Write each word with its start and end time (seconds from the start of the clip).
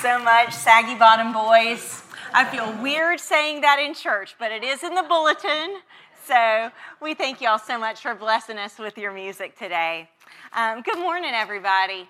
so 0.00 0.18
much, 0.18 0.54
Soggy 0.54 0.94
Bottom 0.94 1.30
Boys. 1.30 2.02
I 2.32 2.46
feel 2.46 2.72
weird 2.82 3.20
saying 3.20 3.60
that 3.60 3.78
in 3.78 3.92
church, 3.92 4.34
but 4.38 4.50
it 4.50 4.64
is 4.64 4.82
in 4.82 4.94
the 4.94 5.02
bulletin. 5.02 5.76
So 6.24 6.70
we 7.02 7.12
thank 7.12 7.42
you 7.42 7.50
all 7.50 7.58
so 7.58 7.78
much 7.78 8.00
for 8.00 8.14
blessing 8.14 8.56
us 8.56 8.78
with 8.78 8.96
your 8.96 9.12
music 9.12 9.58
today. 9.58 10.08
Um, 10.54 10.80
good 10.80 10.98
morning, 10.98 11.32
everybody. 11.34 12.08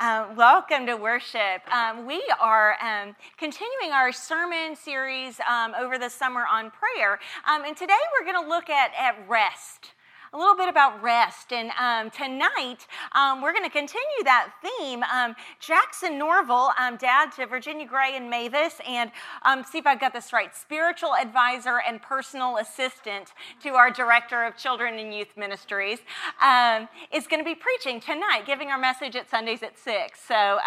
Um, 0.00 0.34
welcome 0.34 0.86
to 0.86 0.96
worship. 0.96 1.60
Um, 1.70 2.06
we 2.06 2.24
are 2.40 2.78
um, 2.82 3.14
continuing 3.36 3.92
our 3.92 4.12
sermon 4.12 4.74
series 4.74 5.38
um, 5.40 5.74
over 5.78 5.98
the 5.98 6.08
summer 6.08 6.46
on 6.50 6.70
prayer. 6.70 7.18
Um, 7.46 7.66
and 7.66 7.76
today 7.76 7.92
we're 8.18 8.32
going 8.32 8.42
to 8.42 8.48
look 8.48 8.70
at, 8.70 8.92
at 8.98 9.28
rest 9.28 9.92
a 10.32 10.38
little 10.38 10.56
bit 10.56 10.68
about 10.68 11.02
rest. 11.02 11.52
And 11.52 11.70
um, 11.78 12.10
tonight, 12.10 12.86
um, 13.12 13.42
we're 13.42 13.52
going 13.52 13.64
to 13.64 13.70
continue 13.70 14.22
that 14.24 14.50
theme. 14.62 15.02
Um, 15.02 15.34
Jackson 15.60 16.18
Norville, 16.18 16.70
um, 16.78 16.96
dad 16.96 17.32
to 17.32 17.46
Virginia 17.46 17.86
Gray 17.86 18.16
and 18.16 18.28
Mavis, 18.30 18.74
and 18.86 19.10
um, 19.42 19.64
see 19.64 19.78
if 19.78 19.86
I've 19.86 20.00
got 20.00 20.12
this 20.12 20.32
right 20.32 20.54
spiritual 20.54 21.14
advisor 21.14 21.80
and 21.86 22.00
personal 22.00 22.56
assistant 22.58 23.32
to 23.62 23.70
our 23.70 23.90
director 23.90 24.44
of 24.44 24.56
children 24.56 24.98
and 24.98 25.14
youth 25.14 25.36
ministries, 25.36 25.98
um, 26.42 26.88
is 27.12 27.26
going 27.26 27.40
to 27.40 27.44
be 27.44 27.54
preaching 27.54 28.00
tonight, 28.00 28.42
giving 28.46 28.68
our 28.68 28.78
message 28.78 29.16
at 29.16 29.30
Sundays 29.30 29.62
at 29.62 29.78
6. 29.78 30.20
So 30.26 30.58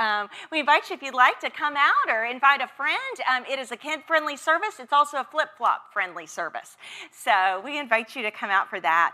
we 0.52 0.60
invite 0.60 0.90
you, 0.90 0.96
if 0.96 1.02
you'd 1.02 1.14
like 1.14 1.40
to 1.42 1.50
come 1.50 1.76
out 1.76 2.14
or 2.14 2.26
invite 2.26 2.62
a 2.62 2.68
friend, 2.68 3.46
it 3.50 3.60
is 3.60 3.72
a 3.72 3.78
kid 3.78 4.02
friendly 4.08 4.38
service. 4.38 4.80
It's 4.80 4.94
also 4.94 5.18
a 5.18 5.24
flip 5.24 5.50
flop 5.58 5.94
friendly 5.94 6.26
service. 6.26 6.78
So 7.12 7.62
we 7.64 7.78
invite 7.80 8.16
you 8.16 8.22
to 8.24 8.32
come 8.32 8.50
out 8.50 8.70
for 8.70 8.80
that. 8.80 9.14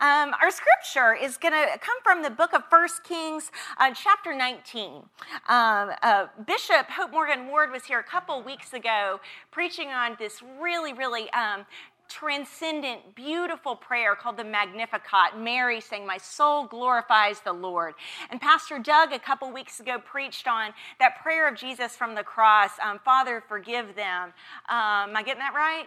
Um, 0.00 0.34
our 0.40 0.50
scripture 0.50 1.14
is 1.14 1.36
going 1.36 1.54
to 1.54 1.78
come 1.78 1.96
from 2.02 2.22
the 2.22 2.30
book 2.30 2.52
of 2.52 2.62
First 2.70 3.04
Kings, 3.04 3.50
uh, 3.78 3.92
chapter 3.94 4.34
19. 4.34 4.92
Um, 4.94 5.02
uh, 5.48 6.26
Bishop 6.46 6.86
Hope 6.90 7.12
Morgan 7.12 7.48
Ward 7.48 7.70
was 7.70 7.84
here 7.84 7.98
a 7.98 8.04
couple 8.04 8.42
weeks 8.42 8.72
ago 8.72 9.20
preaching 9.50 9.88
on 9.88 10.16
this 10.18 10.42
really, 10.60 10.92
really 10.92 11.30
um, 11.30 11.66
transcendent, 12.08 13.14
beautiful 13.14 13.74
prayer 13.74 14.14
called 14.14 14.36
the 14.36 14.44
Magnificat. 14.44 15.38
Mary 15.38 15.80
saying, 15.80 16.06
My 16.06 16.18
soul 16.18 16.66
glorifies 16.66 17.40
the 17.40 17.52
Lord. 17.52 17.94
And 18.30 18.40
Pastor 18.40 18.78
Doug, 18.78 19.12
a 19.12 19.18
couple 19.18 19.50
weeks 19.52 19.80
ago, 19.80 19.98
preached 19.98 20.46
on 20.46 20.72
that 21.00 21.20
prayer 21.22 21.48
of 21.48 21.56
Jesus 21.56 21.96
from 21.96 22.14
the 22.14 22.22
cross 22.22 22.70
um, 22.82 22.98
Father, 23.04 23.42
forgive 23.48 23.94
them. 23.96 24.32
Um, 24.68 25.10
am 25.10 25.16
I 25.16 25.22
getting 25.24 25.40
that 25.40 25.54
right? 25.54 25.86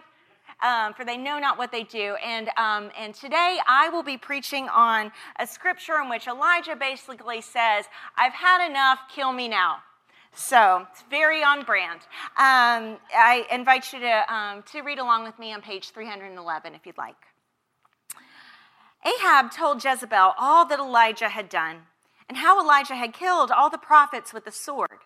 Um, 0.62 0.94
for 0.94 1.04
they 1.04 1.16
know 1.16 1.38
not 1.38 1.58
what 1.58 1.72
they 1.72 1.84
do. 1.84 2.16
And, 2.24 2.48
um, 2.56 2.90
and 2.98 3.14
today 3.14 3.58
I 3.66 3.88
will 3.88 4.02
be 4.02 4.16
preaching 4.16 4.68
on 4.68 5.12
a 5.38 5.46
scripture 5.46 5.96
in 6.02 6.08
which 6.08 6.26
Elijah 6.26 6.76
basically 6.76 7.40
says, 7.40 7.86
I've 8.16 8.32
had 8.32 8.68
enough, 8.68 9.00
kill 9.14 9.32
me 9.32 9.48
now. 9.48 9.78
So 10.34 10.86
it's 10.90 11.02
very 11.10 11.42
on 11.42 11.64
brand. 11.64 12.00
Um, 12.36 12.98
I 13.16 13.46
invite 13.50 13.92
you 13.92 14.00
to, 14.00 14.32
um, 14.32 14.62
to 14.72 14.82
read 14.82 14.98
along 14.98 15.24
with 15.24 15.38
me 15.38 15.52
on 15.52 15.60
page 15.60 15.90
311 15.90 16.74
if 16.74 16.86
you'd 16.86 16.98
like. 16.98 17.16
Ahab 19.04 19.50
told 19.50 19.82
Jezebel 19.82 20.34
all 20.38 20.66
that 20.66 20.78
Elijah 20.78 21.30
had 21.30 21.48
done 21.48 21.78
and 22.28 22.38
how 22.38 22.62
Elijah 22.62 22.94
had 22.94 23.12
killed 23.12 23.50
all 23.50 23.70
the 23.70 23.78
prophets 23.78 24.32
with 24.32 24.44
the 24.44 24.52
sword. 24.52 25.00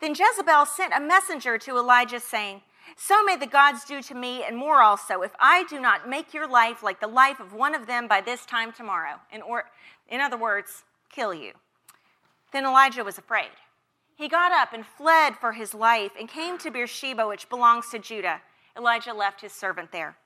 Then 0.00 0.14
Jezebel 0.14 0.66
sent 0.66 0.92
a 0.94 1.00
messenger 1.00 1.58
to 1.58 1.76
Elijah 1.76 2.20
saying, 2.20 2.62
so 2.96 3.22
may 3.24 3.36
the 3.36 3.46
gods 3.46 3.84
do 3.84 4.02
to 4.02 4.14
me, 4.14 4.44
and 4.44 4.56
more 4.56 4.82
also, 4.82 5.22
if 5.22 5.32
I 5.40 5.64
do 5.64 5.80
not 5.80 6.08
make 6.08 6.34
your 6.34 6.46
life 6.46 6.82
like 6.82 7.00
the 7.00 7.06
life 7.06 7.40
of 7.40 7.52
one 7.52 7.74
of 7.74 7.86
them 7.86 8.08
by 8.08 8.20
this 8.20 8.44
time 8.46 8.72
tomorrow. 8.72 9.20
In, 9.32 9.42
or, 9.42 9.64
in 10.08 10.20
other 10.20 10.36
words, 10.36 10.84
kill 11.10 11.34
you. 11.34 11.52
Then 12.52 12.64
Elijah 12.64 13.04
was 13.04 13.18
afraid. 13.18 13.50
He 14.16 14.28
got 14.28 14.52
up 14.52 14.72
and 14.72 14.86
fled 14.86 15.36
for 15.36 15.52
his 15.52 15.74
life 15.74 16.12
and 16.18 16.28
came 16.28 16.56
to 16.58 16.70
Beersheba, 16.70 17.26
which 17.26 17.48
belongs 17.48 17.90
to 17.90 17.98
Judah. 17.98 18.40
Elijah 18.76 19.12
left 19.12 19.40
his 19.40 19.52
servant 19.52 19.90
there. 19.90 20.16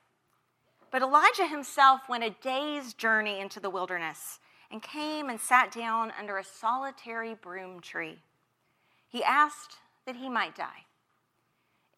But 0.91 1.01
Elijah 1.01 1.47
himself 1.47 2.01
went 2.09 2.23
a 2.23 2.35
day's 2.41 2.93
journey 2.93 3.39
into 3.39 3.59
the 3.59 3.69
wilderness 3.69 4.39
and 4.71 4.81
came 4.81 5.29
and 5.29 5.39
sat 5.39 5.71
down 5.71 6.11
under 6.19 6.37
a 6.37 6.43
solitary 6.43 7.33
broom 7.33 7.79
tree. 7.79 8.19
He 9.07 9.23
asked 9.23 9.77
that 10.05 10.15
he 10.15 10.29
might 10.29 10.55
die. 10.55 10.85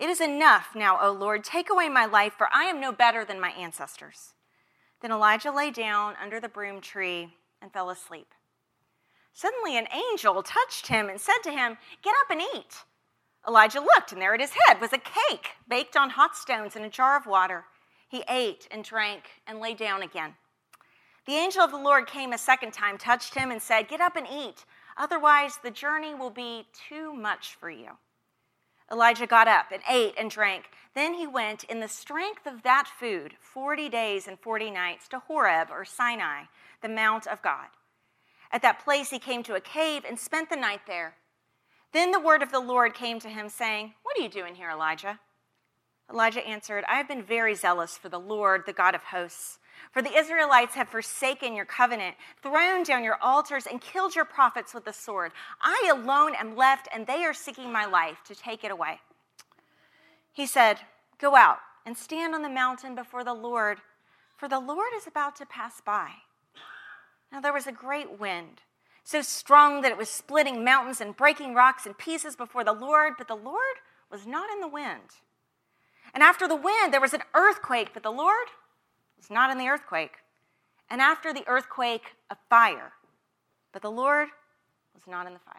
It 0.02 0.10
is 0.10 0.20
enough 0.20 0.70
now, 0.74 0.98
O 1.00 1.12
Lord. 1.12 1.44
Take 1.44 1.70
away 1.70 1.88
my 1.88 2.08
life, 2.08 2.34
for 2.36 2.48
I 2.52 2.64
am 2.64 2.82
no 2.82 2.92
better 2.92 3.24
than 3.24 3.40
my 3.40 3.52
ancestors. 3.52 4.34
Then 5.00 5.12
Elijah 5.12 5.52
lay 5.52 5.70
down 5.70 6.16
under 6.20 6.40
the 6.40 6.50
broom 6.50 6.82
tree 6.82 7.36
and 7.62 7.72
fell 7.72 7.92
asleep. 7.92 8.34
Suddenly, 9.32 9.78
an 9.78 9.86
angel 9.94 10.42
touched 10.42 10.88
him 10.88 11.08
and 11.08 11.22
said 11.22 11.38
to 11.44 11.52
him, 11.52 11.78
Get 12.02 12.16
up 12.20 12.32
and 12.32 12.42
eat. 12.42 12.78
Elijah 13.48 13.80
looked, 13.80 14.12
and 14.12 14.20
there 14.20 14.34
at 14.34 14.42
his 14.42 14.56
head 14.66 14.82
was 14.82 14.92
a 14.92 14.98
cake 14.98 15.50
baked 15.70 15.96
on 15.96 16.10
hot 16.10 16.36
stones 16.36 16.76
in 16.76 16.84
a 16.84 16.90
jar 16.90 17.16
of 17.16 17.28
water. 17.28 17.66
He 18.10 18.24
ate 18.28 18.68
and 18.72 18.84
drank 18.84 19.26
and 19.46 19.60
lay 19.60 19.76
down 19.76 20.02
again. 20.02 20.34
The 21.28 21.36
angel 21.36 21.62
of 21.62 21.70
the 21.70 21.78
Lord 21.78 22.08
came 22.08 22.34
a 22.34 22.40
second 22.40 22.74
time, 22.74 22.98
touched 22.98 23.36
him, 23.36 23.52
and 23.52 23.62
said, 23.62 23.88
Get 23.88 24.02
up 24.02 24.16
and 24.16 24.26
eat. 24.28 24.66
Otherwise, 24.98 25.60
the 25.62 25.70
journey 25.70 26.16
will 26.16 26.32
be 26.32 26.66
too 26.90 27.14
much 27.14 27.54
for 27.54 27.70
you. 27.70 27.98
Elijah 28.91 29.28
got 29.28 29.47
up 29.47 29.68
and 29.72 29.81
ate 29.90 30.13
and 30.18 30.29
drank. 30.29 30.66
Then 30.94 31.13
he 31.13 31.25
went 31.25 31.63
in 31.63 31.79
the 31.79 31.88
strength 31.88 32.46
of 32.46 32.63
that 32.63 32.88
food 33.00 33.35
40 33.40 33.88
days 33.88 34.28
and 34.28 34.38
40 34.38 34.72
nights 34.72 35.07
to 35.09 35.19
Horeb 35.19 35.69
or 35.72 35.85
Sinai, 35.85 36.44
the 36.81 36.90
Mount 36.90 37.25
of 37.28 37.41
God. 37.41 37.68
At 38.52 38.62
that 38.63 38.84
place 38.84 39.09
he 39.09 39.19
came 39.19 39.44
to 39.44 39.56
a 39.56 39.62
cave 39.62 40.03
and 40.07 40.19
spent 40.19 40.50
the 40.50 40.57
night 40.57 40.81
there. 40.88 41.16
Then 41.94 42.12
the 42.12 42.19
word 42.19 42.41
of 42.41 42.52
the 42.52 42.59
Lord 42.59 42.94
came 42.94 43.19
to 43.19 43.29
him, 43.29 43.47
saying, 43.50 43.94
What 44.03 44.18
are 44.18 44.22
you 44.22 44.29
doing 44.29 44.56
here, 44.56 44.69
Elijah? 44.69 45.19
Elijah 46.09 46.46
answered, 46.46 46.84
I 46.90 46.96
have 46.96 47.08
been 47.08 47.23
very 47.23 47.56
zealous 47.56 47.97
for 47.97 48.09
the 48.09 48.19
Lord, 48.19 48.63
the 48.66 48.73
God 48.73 48.96
of 48.96 49.03
hosts. 49.03 49.59
For 49.92 50.02
the 50.02 50.16
Israelites 50.16 50.75
have 50.75 50.90
forsaken 50.90 51.56
your 51.56 51.66
covenant, 51.66 52.16
thrown 52.42 52.84
down 52.84 53.03
your 53.03 53.18
altars, 53.22 53.66
and 53.66 53.81
killed 53.81 54.16
your 54.16 54.25
prophets 54.25 54.74
with 54.74 54.86
the 54.86 54.94
sword. 54.94 55.31
I 55.62 55.92
alone 55.94 56.36
am 56.36 56.56
left, 56.56 56.88
and 56.94 57.06
they 57.06 57.24
are 57.25 57.34
seeking 57.34 57.72
my 57.72 57.86
life 57.86 58.20
to 58.28 58.36
take 58.36 58.64
it 58.64 58.72
away. 58.72 59.00
He 60.31 60.46
said, 60.46 60.78
Go 61.20 61.36
out 61.36 61.59
and 61.86 61.97
stand 61.97 62.34
on 62.34 62.41
the 62.41 62.50
mountain 62.50 62.96
before 62.96 63.24
the 63.24 63.34
Lord, 63.34 63.80
for 64.38 64.47
the 64.47 64.59
Lord 64.59 64.91
is 64.96 65.08
about 65.08 65.36
to 65.38 65.46
pass 65.46 65.81
by. 65.81 66.12
Now 67.31 67.41
there 67.41 67.53
was 67.53 67.68
a 67.68 67.72
great 67.72 68.20
wind, 68.20 68.62
so 69.03 69.22
strong 69.22 69.81
that 69.81 69.91
it 69.91 69.97
was 69.97 70.09
splitting 70.09 70.64
mountains 70.64 71.02
and 71.02 71.16
breaking 71.16 71.53
rocks 71.53 71.86
in 71.86 71.94
pieces 71.94 72.36
before 72.36 72.64
the 72.64 72.74
Lord, 72.74 73.14
but 73.18 73.28
the 73.28 73.36
Lord 73.36 73.78
was 74.12 74.28
not 74.28 74.52
in 74.52 74.59
the 74.59 74.68
wind. 74.68 75.22
And 76.14 76.24
after 76.24 76.47
the 76.47 76.56
wind, 76.56 76.94
there 76.94 77.02
was 77.02 77.14
an 77.14 77.24
earthquake, 77.34 77.91
but 77.94 78.03
the 78.03 78.12
Lord 78.12 78.47
was 79.22 79.30
not 79.30 79.52
in 79.52 79.59
the 79.59 79.68
earthquake. 79.68 80.16
And 80.90 81.00
after 81.00 81.34
the 81.34 81.48
earthquake, 81.48 82.16
a 82.30 82.36
fire. 82.50 82.92
But 83.72 83.84
the 83.84 83.92
Lord 83.92 84.30
was 84.96 85.04
not 85.08 85.28
in 85.28 85.34
the 85.34 85.40
fire. 85.40 85.56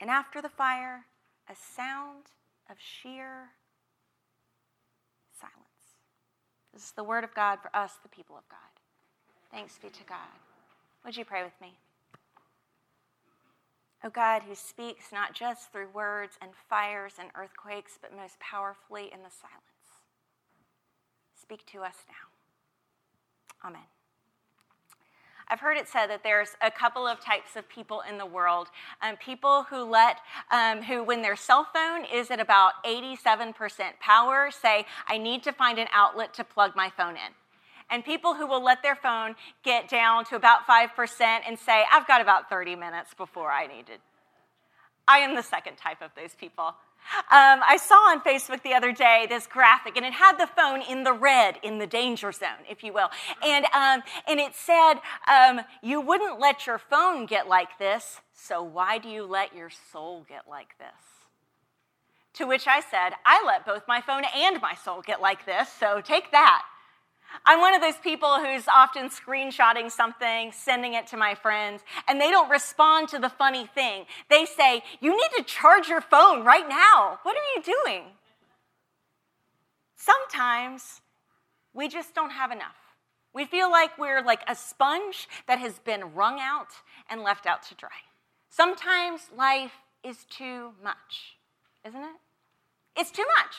And 0.00 0.10
after 0.10 0.40
the 0.40 0.48
fire, 0.48 1.04
a 1.48 1.54
sound 1.54 2.24
of 2.70 2.76
sheer 2.78 3.50
silence. 5.38 5.98
This 6.72 6.84
is 6.84 6.92
the 6.92 7.04
word 7.04 7.24
of 7.24 7.34
God 7.34 7.58
for 7.60 7.74
us, 7.76 7.92
the 8.02 8.08
people 8.08 8.36
of 8.36 8.48
God. 8.48 8.58
Thanks 9.52 9.78
be 9.78 9.90
to 9.90 10.04
God. 10.04 10.40
Would 11.04 11.16
you 11.16 11.24
pray 11.24 11.44
with 11.44 11.60
me? 11.60 11.74
O 14.02 14.10
God, 14.10 14.42
who 14.42 14.54
speaks 14.54 15.12
not 15.12 15.34
just 15.34 15.70
through 15.70 15.88
words 15.92 16.36
and 16.40 16.50
fires 16.68 17.14
and 17.20 17.28
earthquakes, 17.36 17.98
but 18.00 18.16
most 18.16 18.40
powerfully 18.40 19.10
in 19.12 19.20
the 19.22 19.30
silence, 19.30 20.02
speak 21.40 21.64
to 21.66 21.82
us 21.82 21.96
now. 22.08 22.31
Amen. 23.64 23.82
I've 25.48 25.60
heard 25.60 25.76
it 25.76 25.86
said 25.86 26.06
that 26.06 26.22
there's 26.22 26.56
a 26.62 26.70
couple 26.70 27.06
of 27.06 27.20
types 27.20 27.56
of 27.56 27.68
people 27.68 28.02
in 28.08 28.16
the 28.16 28.24
world. 28.24 28.68
Um, 29.02 29.16
people 29.16 29.64
who 29.64 29.84
let, 29.84 30.16
um, 30.50 30.82
who 30.82 31.04
when 31.04 31.20
their 31.20 31.36
cell 31.36 31.66
phone 31.74 32.06
is 32.10 32.30
at 32.30 32.40
about 32.40 32.82
87% 32.86 33.54
power, 34.00 34.50
say, 34.50 34.86
I 35.06 35.18
need 35.18 35.42
to 35.42 35.52
find 35.52 35.78
an 35.78 35.88
outlet 35.92 36.32
to 36.34 36.44
plug 36.44 36.74
my 36.74 36.90
phone 36.96 37.16
in. 37.16 37.32
And 37.90 38.02
people 38.02 38.34
who 38.34 38.46
will 38.46 38.64
let 38.64 38.82
their 38.82 38.96
phone 38.96 39.34
get 39.62 39.90
down 39.90 40.24
to 40.26 40.36
about 40.36 40.66
5% 40.66 41.20
and 41.46 41.58
say, 41.58 41.84
I've 41.92 42.06
got 42.06 42.22
about 42.22 42.48
30 42.48 42.74
minutes 42.74 43.12
before 43.12 43.50
I 43.50 43.66
need 43.66 43.90
it. 43.90 44.00
I 45.06 45.18
am 45.18 45.34
the 45.34 45.42
second 45.42 45.76
type 45.76 46.00
of 46.00 46.12
those 46.16 46.34
people. 46.34 46.74
Um, 47.30 47.60
I 47.66 47.76
saw 47.76 47.94
on 47.94 48.20
Facebook 48.20 48.62
the 48.62 48.74
other 48.74 48.92
day 48.92 49.26
this 49.28 49.46
graphic, 49.46 49.96
and 49.96 50.06
it 50.06 50.12
had 50.12 50.38
the 50.38 50.46
phone 50.46 50.82
in 50.82 51.04
the 51.04 51.12
red, 51.12 51.58
in 51.62 51.78
the 51.78 51.86
danger 51.86 52.32
zone, 52.32 52.64
if 52.68 52.82
you 52.82 52.92
will. 52.92 53.10
And, 53.44 53.64
um, 53.66 54.02
and 54.26 54.40
it 54.40 54.54
said, 54.54 54.94
um, 55.28 55.60
You 55.82 56.00
wouldn't 56.00 56.40
let 56.40 56.66
your 56.66 56.78
phone 56.78 57.26
get 57.26 57.48
like 57.48 57.78
this, 57.78 58.20
so 58.32 58.62
why 58.62 58.98
do 58.98 59.08
you 59.08 59.24
let 59.24 59.54
your 59.54 59.70
soul 59.70 60.24
get 60.28 60.48
like 60.48 60.78
this? 60.78 60.88
To 62.34 62.46
which 62.46 62.66
I 62.66 62.80
said, 62.80 63.10
I 63.26 63.42
let 63.46 63.66
both 63.66 63.82
my 63.86 64.00
phone 64.00 64.22
and 64.34 64.60
my 64.60 64.74
soul 64.74 65.02
get 65.02 65.20
like 65.20 65.44
this, 65.44 65.68
so 65.68 66.00
take 66.00 66.30
that. 66.32 66.62
I'm 67.44 67.60
one 67.60 67.74
of 67.74 67.80
those 67.80 67.96
people 67.96 68.38
who's 68.38 68.68
often 68.68 69.08
screenshotting 69.08 69.90
something, 69.90 70.52
sending 70.52 70.94
it 70.94 71.06
to 71.08 71.16
my 71.16 71.34
friends, 71.34 71.82
and 72.08 72.20
they 72.20 72.30
don't 72.30 72.50
respond 72.50 73.08
to 73.08 73.18
the 73.18 73.28
funny 73.28 73.66
thing. 73.66 74.04
They 74.28 74.44
say, 74.44 74.82
You 75.00 75.10
need 75.10 75.30
to 75.38 75.42
charge 75.44 75.88
your 75.88 76.00
phone 76.00 76.44
right 76.44 76.68
now. 76.68 77.18
What 77.22 77.36
are 77.36 77.56
you 77.56 77.62
doing? 77.84 78.02
Sometimes 79.96 81.00
we 81.74 81.88
just 81.88 82.14
don't 82.14 82.30
have 82.30 82.50
enough. 82.50 82.76
We 83.34 83.44
feel 83.46 83.70
like 83.70 83.96
we're 83.98 84.22
like 84.22 84.42
a 84.46 84.54
sponge 84.54 85.28
that 85.46 85.58
has 85.58 85.78
been 85.78 86.14
wrung 86.14 86.38
out 86.40 86.68
and 87.08 87.22
left 87.22 87.46
out 87.46 87.62
to 87.64 87.74
dry. 87.74 87.88
Sometimes 88.50 89.30
life 89.36 89.72
is 90.04 90.26
too 90.28 90.72
much, 90.82 91.36
isn't 91.86 92.02
it? 92.02 92.16
It's 92.96 93.10
too 93.10 93.24
much. 93.38 93.56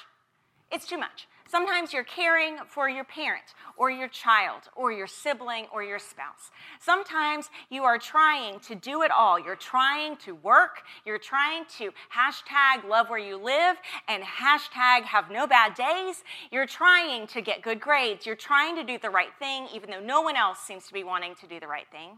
It's 0.73 0.87
too 0.87 0.97
much. 0.97 1.27
Sometimes 1.47 1.93
you're 1.93 2.03
caring 2.03 2.57
for 2.67 2.89
your 2.89 3.03
parent 3.03 3.43
or 3.77 3.91
your 3.91 4.07
child 4.07 4.63
or 4.75 4.91
your 4.91 5.05
sibling 5.05 5.67
or 5.71 5.83
your 5.83 5.99
spouse. 5.99 6.49
Sometimes 6.79 7.51
you 7.69 7.83
are 7.83 7.99
trying 7.99 8.59
to 8.61 8.73
do 8.73 9.03
it 9.03 9.11
all. 9.11 9.39
You're 9.39 9.55
trying 9.55 10.17
to 10.17 10.33
work. 10.33 10.81
You're 11.05 11.19
trying 11.19 11.65
to 11.77 11.91
hashtag 12.11 12.89
love 12.89 13.11
where 13.11 13.19
you 13.19 13.37
live 13.37 13.75
and 14.07 14.23
hashtag 14.23 15.03
have 15.03 15.29
no 15.29 15.45
bad 15.45 15.75
days. 15.75 16.23
You're 16.51 16.65
trying 16.65 17.27
to 17.27 17.41
get 17.41 17.61
good 17.61 17.79
grades. 17.79 18.25
You're 18.25 18.35
trying 18.35 18.75
to 18.77 18.83
do 18.83 18.97
the 18.97 19.11
right 19.11 19.35
thing, 19.37 19.67
even 19.75 19.91
though 19.91 20.01
no 20.01 20.21
one 20.21 20.35
else 20.35 20.57
seems 20.57 20.87
to 20.87 20.93
be 20.93 21.03
wanting 21.03 21.35
to 21.35 21.45
do 21.45 21.59
the 21.59 21.67
right 21.67 21.87
thing. 21.91 22.17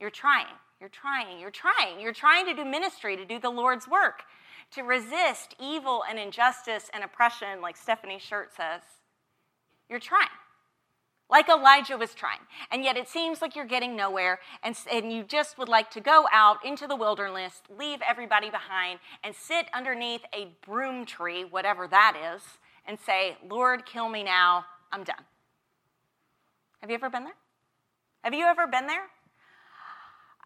You're 0.00 0.10
trying. 0.10 0.46
You're 0.80 0.90
trying. 0.90 1.38
You're 1.38 1.52
trying. 1.52 2.00
You're 2.00 2.12
trying 2.12 2.46
to 2.46 2.54
do 2.54 2.64
ministry, 2.64 3.16
to 3.16 3.24
do 3.24 3.38
the 3.38 3.50
Lord's 3.50 3.86
work 3.86 4.24
to 4.72 4.82
resist 4.82 5.54
evil 5.60 6.02
and 6.08 6.18
injustice 6.18 6.90
and 6.92 7.02
oppression, 7.02 7.60
like 7.60 7.76
Stephanie 7.76 8.18
shirt 8.18 8.54
says, 8.54 8.82
you're 9.88 10.00
trying. 10.00 10.28
Like 11.30 11.48
Elijah 11.48 11.98
was 11.98 12.14
trying. 12.14 12.40
And 12.70 12.82
yet 12.82 12.96
it 12.96 13.08
seems 13.08 13.42
like 13.42 13.54
you're 13.54 13.66
getting 13.66 13.94
nowhere, 13.94 14.40
and, 14.62 14.74
and 14.90 15.12
you 15.12 15.24
just 15.24 15.58
would 15.58 15.68
like 15.68 15.90
to 15.90 16.00
go 16.00 16.26
out 16.32 16.64
into 16.64 16.86
the 16.86 16.96
wilderness, 16.96 17.62
leave 17.78 18.00
everybody 18.08 18.48
behind, 18.48 18.98
and 19.22 19.34
sit 19.34 19.66
underneath 19.74 20.22
a 20.34 20.48
broom 20.66 21.04
tree, 21.04 21.44
whatever 21.44 21.86
that 21.86 22.34
is, 22.34 22.42
and 22.86 22.98
say, 22.98 23.36
Lord, 23.48 23.84
kill 23.84 24.08
me 24.08 24.22
now. 24.22 24.64
I'm 24.90 25.04
done. 25.04 25.24
Have 26.80 26.90
you 26.90 26.94
ever 26.94 27.10
been 27.10 27.24
there? 27.24 27.36
Have 28.24 28.32
you 28.32 28.46
ever 28.46 28.66
been 28.66 28.86
there? 28.86 29.06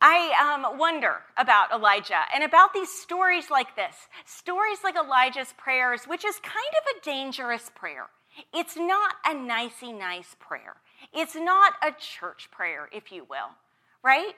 I 0.04 0.54
um, 0.54 0.78
wonder 0.78 1.20
about 1.37 1.70
Elijah 1.70 2.22
and 2.34 2.43
about 2.43 2.75
these 2.75 2.90
stories 2.90 3.52
like 3.52 3.76
this 3.76 3.94
stories 4.26 4.78
like 4.82 4.96
Elijah's 4.96 5.54
prayers, 5.56 6.06
which 6.08 6.25
is 6.25 6.40
kind 6.40 6.56
of 6.56 6.96
a 6.96 7.04
dangerous 7.04 7.70
prayer. 7.72 8.08
It's 8.52 8.76
not 8.76 9.14
a 9.25 9.32
nicey 9.32 9.93
nice 9.93 10.34
prayer, 10.40 10.75
it's 11.12 11.37
not 11.37 11.75
a 11.84 11.93
church 11.93 12.49
prayer, 12.50 12.88
if 12.93 13.12
you 13.12 13.25
will, 13.31 13.50
right? 14.02 14.34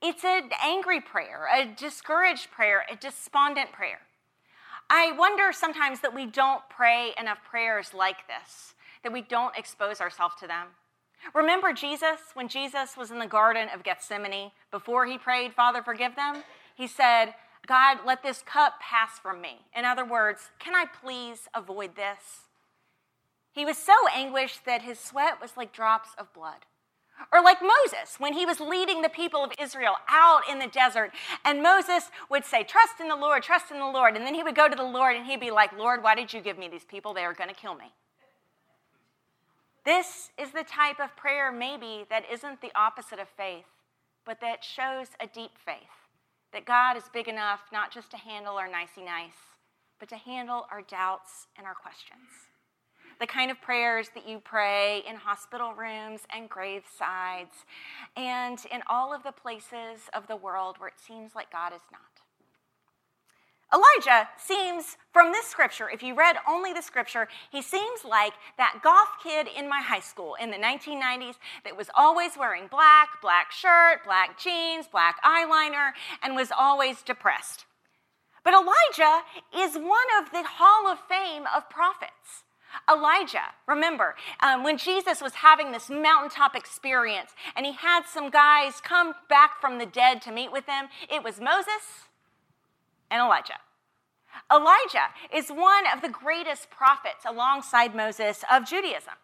It's 0.00 0.24
an 0.24 0.48
angry 0.64 1.02
prayer, 1.02 1.46
a 1.54 1.66
discouraged 1.66 2.50
prayer, 2.50 2.84
a 2.90 2.96
despondent 2.96 3.70
prayer. 3.70 4.00
I 4.88 5.12
wonder 5.12 5.52
sometimes 5.52 6.00
that 6.00 6.14
we 6.14 6.24
don't 6.24 6.62
pray 6.70 7.12
enough 7.20 7.38
prayers 7.48 7.92
like 7.92 8.26
this, 8.28 8.74
that 9.02 9.12
we 9.12 9.20
don't 9.20 9.56
expose 9.58 10.00
ourselves 10.00 10.36
to 10.40 10.46
them. 10.46 10.68
Remember 11.34 11.72
Jesus, 11.72 12.20
when 12.34 12.48
Jesus 12.48 12.96
was 12.96 13.10
in 13.10 13.18
the 13.18 13.26
Garden 13.26 13.68
of 13.74 13.82
Gethsemane, 13.82 14.50
before 14.70 15.06
he 15.06 15.18
prayed, 15.18 15.54
Father, 15.54 15.82
forgive 15.82 16.16
them? 16.16 16.42
He 16.74 16.86
said, 16.86 17.34
God, 17.66 17.98
let 18.04 18.22
this 18.22 18.42
cup 18.42 18.74
pass 18.80 19.18
from 19.18 19.40
me. 19.40 19.60
In 19.76 19.84
other 19.84 20.04
words, 20.04 20.50
can 20.58 20.74
I 20.74 20.84
please 20.86 21.48
avoid 21.54 21.94
this? 21.94 22.48
He 23.52 23.64
was 23.64 23.76
so 23.76 23.94
anguished 24.14 24.64
that 24.64 24.82
his 24.82 24.98
sweat 24.98 25.40
was 25.40 25.56
like 25.56 25.72
drops 25.72 26.10
of 26.18 26.32
blood. 26.32 26.66
Or 27.30 27.42
like 27.42 27.58
Moses, 27.62 28.16
when 28.18 28.32
he 28.32 28.46
was 28.46 28.58
leading 28.58 29.02
the 29.02 29.08
people 29.08 29.44
of 29.44 29.52
Israel 29.60 29.94
out 30.08 30.42
in 30.50 30.58
the 30.58 30.66
desert, 30.66 31.12
and 31.44 31.62
Moses 31.62 32.10
would 32.30 32.44
say, 32.44 32.64
Trust 32.64 33.00
in 33.00 33.08
the 33.08 33.16
Lord, 33.16 33.42
trust 33.42 33.70
in 33.70 33.78
the 33.78 33.86
Lord. 33.86 34.16
And 34.16 34.26
then 34.26 34.34
he 34.34 34.42
would 34.42 34.56
go 34.56 34.68
to 34.68 34.74
the 34.74 34.82
Lord 34.82 35.14
and 35.14 35.26
he'd 35.26 35.38
be 35.38 35.50
like, 35.50 35.76
Lord, 35.76 36.02
why 36.02 36.14
did 36.14 36.32
you 36.32 36.40
give 36.40 36.58
me 36.58 36.68
these 36.68 36.84
people? 36.84 37.14
They 37.14 37.24
are 37.24 37.34
going 37.34 37.50
to 37.50 37.54
kill 37.54 37.74
me. 37.74 37.92
This 39.84 40.30
is 40.38 40.52
the 40.52 40.64
type 40.64 41.00
of 41.00 41.16
prayer, 41.16 41.50
maybe, 41.50 42.04
that 42.08 42.24
isn't 42.32 42.60
the 42.60 42.70
opposite 42.76 43.18
of 43.18 43.28
faith, 43.36 43.64
but 44.24 44.40
that 44.40 44.62
shows 44.62 45.08
a 45.20 45.26
deep 45.26 45.52
faith 45.64 46.02
that 46.52 46.66
God 46.66 46.96
is 46.96 47.04
big 47.12 47.28
enough 47.28 47.60
not 47.72 47.90
just 47.90 48.10
to 48.10 48.16
handle 48.16 48.56
our 48.56 48.70
nicey 48.70 49.02
nice, 49.02 49.32
but 49.98 50.08
to 50.10 50.16
handle 50.16 50.66
our 50.70 50.82
doubts 50.82 51.46
and 51.56 51.66
our 51.66 51.74
questions. 51.74 52.28
The 53.20 53.26
kind 53.26 53.50
of 53.50 53.60
prayers 53.60 54.08
that 54.14 54.28
you 54.28 54.38
pray 54.38 55.02
in 55.08 55.16
hospital 55.16 55.74
rooms 55.74 56.22
and 56.34 56.50
gravesides 56.50 57.64
and 58.16 58.58
in 58.70 58.82
all 58.88 59.14
of 59.14 59.22
the 59.22 59.32
places 59.32 60.08
of 60.12 60.26
the 60.26 60.36
world 60.36 60.76
where 60.78 60.88
it 60.88 61.00
seems 61.04 61.34
like 61.34 61.50
God 61.50 61.72
is 61.72 61.82
not. 61.90 62.11
Elijah 63.72 64.28
seems, 64.36 64.98
from 65.12 65.32
this 65.32 65.46
scripture, 65.46 65.88
if 65.88 66.02
you 66.02 66.14
read 66.14 66.36
only 66.46 66.72
the 66.74 66.82
scripture, 66.82 67.26
he 67.50 67.62
seems 67.62 68.04
like 68.04 68.34
that 68.58 68.80
goth 68.82 69.08
kid 69.22 69.48
in 69.56 69.68
my 69.68 69.80
high 69.80 70.00
school 70.00 70.34
in 70.40 70.50
the 70.50 70.58
1990s 70.58 71.36
that 71.64 71.76
was 71.76 71.88
always 71.94 72.36
wearing 72.36 72.66
black, 72.66 73.08
black 73.22 73.50
shirt, 73.50 74.04
black 74.04 74.38
jeans, 74.38 74.86
black 74.86 75.22
eyeliner, 75.24 75.92
and 76.22 76.36
was 76.36 76.52
always 76.56 77.00
depressed. 77.02 77.64
But 78.44 78.54
Elijah 78.54 79.22
is 79.56 79.76
one 79.76 80.08
of 80.20 80.32
the 80.32 80.42
Hall 80.42 80.86
of 80.86 80.98
Fame 81.08 81.44
of 81.54 81.70
prophets. 81.70 82.44
Elijah, 82.90 83.54
remember, 83.66 84.16
um, 84.40 84.64
when 84.64 84.76
Jesus 84.76 85.20
was 85.20 85.34
having 85.34 85.72
this 85.72 85.88
mountaintop 85.88 86.56
experience 86.56 87.30
and 87.54 87.66
he 87.66 87.72
had 87.72 88.02
some 88.06 88.30
guys 88.30 88.80
come 88.82 89.14
back 89.28 89.60
from 89.60 89.78
the 89.78 89.86
dead 89.86 90.20
to 90.22 90.32
meet 90.32 90.50
with 90.50 90.66
him, 90.66 90.86
it 91.10 91.22
was 91.22 91.40
Moses, 91.40 92.08
and 93.12 93.20
Elijah. 93.20 93.60
Elijah 94.50 95.12
is 95.32 95.50
one 95.50 95.84
of 95.94 96.00
the 96.00 96.08
greatest 96.08 96.70
prophets 96.70 97.24
alongside 97.28 97.94
Moses 97.94 98.42
of 98.50 98.66
Judaism. 98.66 99.14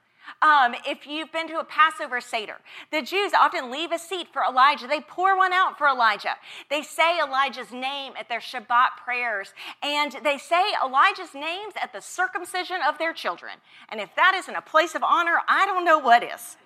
Um, 0.43 0.75
if 0.87 1.07
you've 1.07 1.33
been 1.33 1.49
to 1.49 1.59
a 1.59 1.65
Passover 1.65 2.21
Seder, 2.21 2.57
the 2.93 3.01
Jews 3.01 3.33
often 3.33 3.71
leave 3.71 3.93
a 3.93 3.99
seat 3.99 4.29
for 4.31 4.43
Elijah. 4.43 4.87
They 4.87 5.01
pour 5.01 5.35
one 5.35 5.55
out 5.55 5.79
for 5.79 5.89
Elijah. 5.89 6.37
They 6.69 6.83
say 6.83 7.19
Elijah's 7.19 7.73
name 7.73 8.13
at 8.19 8.29
their 8.29 8.41
Shabbat 8.41 8.99
prayers, 9.03 9.55
and 9.83 10.15
they 10.23 10.37
say 10.37 10.63
Elijah's 10.85 11.33
names 11.33 11.73
at 11.83 11.95
the 11.95 12.03
circumcision 12.03 12.77
of 12.87 12.99
their 12.99 13.15
children. 13.15 13.55
And 13.89 14.01
if 14.01 14.15
that 14.17 14.35
isn't 14.37 14.55
a 14.55 14.61
place 14.61 14.95
of 14.95 15.03
honor, 15.03 15.39
I 15.49 15.65
don't 15.65 15.87
know 15.87 15.99
what 15.99 16.23
is. 16.23 16.59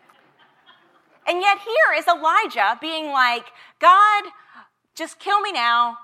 And 1.25 1.41
yet, 1.41 1.59
here 1.59 1.97
is 1.97 2.09
Elijah 2.09 2.77
being 2.81 3.13
like, 3.13 3.47
God, 3.79 4.25
just 4.97 5.21
kill 5.21 5.41
me 5.41 5.53
now. 5.53 5.99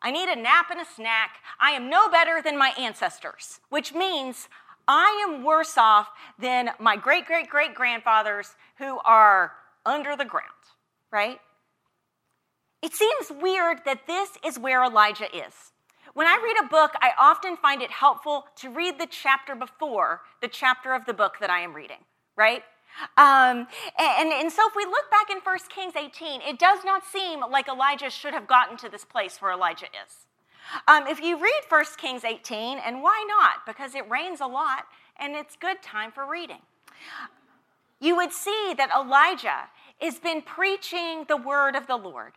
I 0.00 0.10
need 0.10 0.28
a 0.28 0.36
nap 0.36 0.70
and 0.70 0.80
a 0.80 0.84
snack. 0.84 1.36
I 1.60 1.72
am 1.72 1.90
no 1.90 2.08
better 2.08 2.40
than 2.42 2.56
my 2.56 2.72
ancestors, 2.78 3.60
which 3.68 3.94
means 3.94 4.48
I 4.86 5.24
am 5.28 5.44
worse 5.44 5.76
off 5.76 6.08
than 6.38 6.70
my 6.78 6.96
great 6.96 7.26
great 7.26 7.50
great 7.50 7.74
grandfathers 7.74 8.54
who 8.78 8.98
are 9.04 9.52
under 9.84 10.16
the 10.16 10.24
ground, 10.24 10.46
right? 11.10 11.40
It 12.80 12.94
seems 12.94 13.32
weird 13.42 13.84
that 13.84 14.06
this 14.06 14.38
is 14.44 14.58
where 14.58 14.84
Elijah 14.84 15.34
is. 15.36 15.72
When 16.14 16.26
I 16.26 16.40
read 16.42 16.64
a 16.64 16.68
book, 16.68 16.92
I 17.00 17.10
often 17.18 17.56
find 17.56 17.82
it 17.82 17.90
helpful 17.90 18.46
to 18.56 18.70
read 18.70 18.98
the 18.98 19.06
chapter 19.10 19.54
before 19.54 20.22
the 20.40 20.48
chapter 20.48 20.94
of 20.94 21.04
the 21.04 21.12
book 21.12 21.36
that 21.40 21.50
I 21.50 21.60
am 21.60 21.74
reading, 21.74 21.98
right? 22.36 22.62
Um, 23.16 23.66
and, 23.98 24.32
and 24.32 24.50
so 24.52 24.62
if 24.68 24.76
we 24.76 24.84
look 24.84 25.10
back 25.10 25.30
in 25.30 25.38
1 25.38 25.58
Kings 25.68 25.94
18, 25.96 26.40
it 26.42 26.58
does 26.58 26.80
not 26.84 27.04
seem 27.04 27.40
like 27.50 27.68
Elijah 27.68 28.10
should 28.10 28.34
have 28.34 28.46
gotten 28.46 28.76
to 28.78 28.88
this 28.88 29.04
place 29.04 29.40
where 29.40 29.52
Elijah 29.52 29.86
is. 29.86 30.26
Um, 30.86 31.06
if 31.06 31.20
you 31.20 31.40
read 31.40 31.62
1 31.68 31.84
Kings 31.96 32.24
18, 32.24 32.78
and 32.78 33.02
why 33.02 33.24
not? 33.28 33.66
Because 33.66 33.94
it 33.94 34.08
rains 34.10 34.40
a 34.40 34.46
lot 34.46 34.86
and 35.18 35.34
it's 35.34 35.56
good 35.56 35.82
time 35.82 36.12
for 36.12 36.28
reading. 36.30 36.60
You 38.00 38.16
would 38.16 38.32
see 38.32 38.74
that 38.76 38.90
Elijah 38.96 39.68
has 40.00 40.18
been 40.18 40.42
preaching 40.42 41.24
the 41.28 41.36
word 41.36 41.74
of 41.74 41.86
the 41.86 41.96
Lord. 41.96 42.32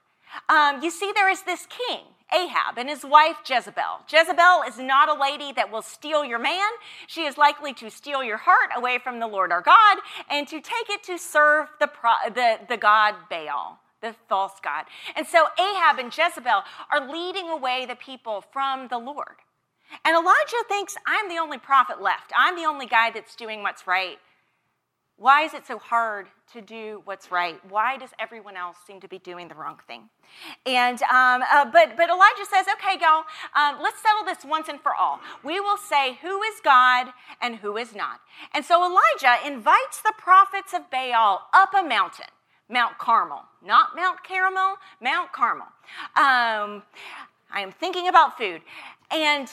Um, 0.50 0.82
you 0.82 0.90
see, 0.90 1.12
there 1.14 1.30
is 1.30 1.44
this 1.44 1.68
king, 1.68 2.06
Ahab, 2.34 2.78
and 2.78 2.90
his 2.90 3.04
wife, 3.04 3.38
Jezebel. 3.46 4.02
Jezebel 4.10 4.64
is 4.68 4.78
not 4.78 5.10
a 5.10 5.20
lady 5.20 5.52
that 5.54 5.72
will 5.72 5.82
steal 5.82 6.24
your 6.24 6.40
man. 6.40 6.70
She 7.08 7.26
is 7.26 7.38
likely 7.38 7.74
to 7.76 7.90
steal 7.90 8.24
your 8.24 8.38
heart 8.38 8.70
away 8.76 9.00
from 9.00 9.20
the 9.20 9.28
Lord 9.28 9.52
our 9.52 9.62
God 9.62 9.98
and 10.30 10.48
to 10.48 10.62
take 10.62 10.90
it 10.90 11.04
to 11.04 11.18
serve 11.18 11.68
the, 11.80 11.90
the, 12.34 12.60
the 12.70 12.78
god 12.78 13.16
Baal, 13.30 13.80
the 14.02 14.16
false 14.30 14.60
god. 14.64 14.86
And 15.16 15.28
so 15.28 15.48
Ahab 15.60 16.00
and 16.00 16.16
Jezebel 16.16 16.64
are 16.92 17.12
leading 17.12 17.50
away 17.50 17.86
the 17.86 17.96
people 17.96 18.44
from 18.52 18.88
the 18.88 18.98
Lord. 18.98 19.36
And 20.06 20.16
Elijah 20.16 20.64
thinks, 20.70 20.96
I'm 21.06 21.28
the 21.28 21.38
only 21.38 21.58
prophet 21.58 22.02
left. 22.02 22.32
I'm 22.36 22.56
the 22.56 22.66
only 22.66 22.86
guy 22.86 23.12
that's 23.12 23.36
doing 23.36 23.62
what's 23.62 23.86
right. 23.86 24.20
Why 25.22 25.44
is 25.44 25.54
it 25.54 25.68
so 25.68 25.78
hard 25.78 26.30
to 26.52 26.62
do 26.62 27.04
what's 27.06 27.30
right? 27.30 27.60
Why 27.70 27.96
does 27.96 28.10
everyone 28.20 28.58
else 28.58 28.78
seem 28.88 29.00
to 29.02 29.08
be 29.08 29.20
doing 29.20 29.50
the 29.50 29.54
wrong 29.54 29.78
thing? 29.86 30.10
And 30.66 31.00
um, 31.04 31.44
uh, 31.44 31.66
but 31.66 31.96
but 31.96 32.10
Elijah 32.10 32.46
says, 32.52 32.66
okay, 32.74 32.98
y'all, 33.00 33.26
um, 33.56 33.80
let's 33.84 34.02
settle 34.02 34.26
this 34.26 34.44
once 34.44 34.68
and 34.68 34.82
for 34.82 34.96
all. 34.96 35.20
We 35.44 35.60
will 35.60 35.78
say 35.78 36.18
who 36.24 36.42
is 36.42 36.60
God 36.64 37.10
and 37.40 37.58
who 37.58 37.78
is 37.78 37.94
not. 37.94 38.20
And 38.56 38.66
so 38.66 38.84
Elijah 38.84 39.46
invites 39.46 40.02
the 40.02 40.14
prophets 40.18 40.74
of 40.74 40.90
Baal 40.90 41.44
up 41.54 41.70
a 41.78 41.84
mountain. 41.84 42.26
Mount 42.68 42.98
Carmel, 42.98 43.44
not 43.64 43.96
Mount 43.96 44.24
Caramel, 44.24 44.78
Mount 45.02 45.32
Carmel. 45.32 45.68
Um, 46.16 46.82
I 47.54 47.62
am 47.62 47.72
thinking 47.72 48.08
about 48.08 48.40
food. 48.40 48.64
And 49.12 49.48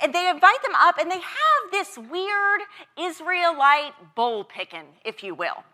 and 0.00 0.14
they 0.14 0.28
invite 0.28 0.62
them 0.62 0.74
up 0.76 0.98
and 0.98 1.10
they 1.10 1.20
have 1.20 1.70
this 1.70 1.98
weird 1.98 2.62
Israelite 2.98 4.14
bowl 4.14 4.44
picking, 4.44 4.86
if 5.04 5.22
you 5.22 5.34
will. 5.34 5.64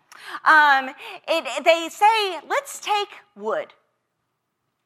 Um, 0.45 0.89
it, 1.27 1.63
they 1.63 1.87
say, 1.89 2.39
let's 2.47 2.79
take 2.79 3.09
wood. 3.35 3.73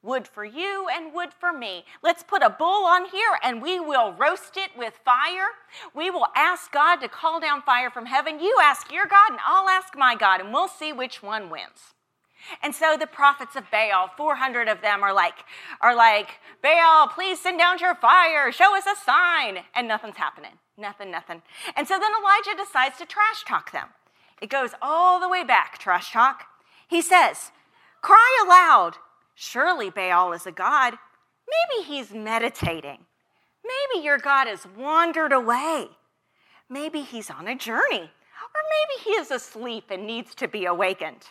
Wood 0.02 0.28
for 0.28 0.44
you 0.44 0.88
and 0.94 1.13
wood 1.13 1.30
for 1.40 1.54
me. 1.54 1.86
Let's 2.04 2.24
put 2.24 2.44
a 2.44 2.50
bull 2.50 2.86
on 2.86 3.06
here 3.06 3.40
and 3.42 3.62
we 3.62 3.80
will 3.80 4.13
roast 4.13 4.58
it 4.58 4.72
with 4.78 5.00
fire. 5.06 5.48
We 5.96 6.10
will 6.10 6.28
ask 6.36 6.72
God 6.74 6.98
to 6.98 7.08
call 7.08 7.40
down 7.40 7.62
fire 7.62 7.90
from 7.90 8.06
heaven. 8.06 8.42
You 8.42 8.58
ask 8.62 8.92
your 8.92 9.06
God 9.06 9.32
and 9.32 9.40
I'll 9.46 9.70
ask 9.70 9.98
my 9.98 10.16
God 10.16 10.42
and 10.42 10.52
we'll 10.52 10.68
see 10.68 10.92
which 10.92 11.24
one 11.24 11.50
wins. 11.50 11.94
And 12.62 12.75
so 12.75 12.98
the 13.00 13.08
prophets 13.08 13.56
of 13.56 13.63
Baal, 13.72 14.10
400 14.18 14.68
of 14.68 14.82
them 14.82 15.04
are 15.04 15.13
like, 15.13 15.36
are 15.82 15.96
like, 15.96 16.40
Baal, 16.63 17.10
please 17.10 17.41
send 17.41 17.60
down 17.60 17.77
your 17.79 17.93
fire, 17.93 18.51
show 18.51 18.75
us 18.75 18.86
a 18.88 18.96
sign. 18.96 19.60
And 19.75 19.88
nothing's 19.88 20.15
happening. 20.15 20.53
Nothing, 20.77 21.12
nothing. 21.12 21.41
And 21.75 21.88
so 21.88 22.00
then 22.00 22.12
Elijah 22.20 22.58
decides 22.58 22.98
to 22.98 23.05
trash 23.05 23.43
talk 23.46 23.72
them. 23.72 23.89
It 24.41 24.50
goes 24.50 24.72
all 24.82 25.20
the 25.20 25.29
way 25.29 25.43
back, 25.43 25.77
trash 25.77 26.13
talk. 26.13 26.46
He 26.88 27.01
says, 27.01 27.51
Cry 28.01 28.43
aloud. 28.46 28.96
Surely 29.36 29.89
Baal 29.89 30.34
is 30.34 30.48
a 30.48 30.51
god. 30.51 30.96
Maybe 31.48 31.88
he's 31.88 32.13
meditating. 32.13 33.05
Maybe 33.63 34.03
your 34.03 34.17
God 34.17 34.48
has 34.48 34.65
wandered 34.77 35.34
away. 35.34 35.88
Maybe 36.70 37.01
he's 37.01 37.29
on 37.29 37.48
a 37.48 37.55
journey. 37.55 38.10
Or 38.55 38.62
maybe 38.70 39.03
he 39.03 39.12
is 39.12 39.32
asleep 39.32 39.86
and 39.89 40.08
needs 40.08 40.34
to 40.36 40.48
be 40.48 40.65
awakened. 40.65 41.27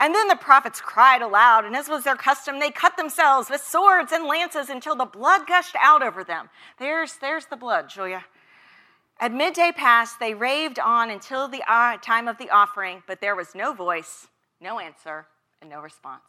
And 0.00 0.14
then 0.14 0.28
the 0.28 0.36
prophets 0.36 0.80
cried 0.80 1.22
aloud, 1.22 1.64
and 1.64 1.76
as 1.76 1.88
was 1.88 2.04
their 2.04 2.16
custom, 2.16 2.58
they 2.58 2.70
cut 2.70 2.96
themselves 2.96 3.50
with 3.50 3.60
swords 3.60 4.12
and 4.12 4.24
lances 4.24 4.70
until 4.70 4.94
the 4.94 5.04
blood 5.04 5.46
gushed 5.46 5.76
out 5.80 6.02
over 6.02 6.24
them. 6.24 6.50
There's, 6.78 7.16
there's 7.16 7.46
the 7.46 7.56
blood, 7.56 7.88
Julia. 7.88 8.24
At 9.20 9.32
midday 9.32 9.72
past, 9.74 10.20
they 10.20 10.34
raved 10.34 10.78
on 10.78 11.10
until 11.10 11.48
the 11.48 11.62
uh, 11.66 11.96
time 11.98 12.28
of 12.28 12.38
the 12.38 12.50
offering, 12.50 13.02
but 13.06 13.20
there 13.20 13.34
was 13.34 13.54
no 13.54 13.72
voice, 13.72 14.28
no 14.60 14.78
answer, 14.78 15.26
and 15.60 15.68
no 15.68 15.80
response. 15.80 16.22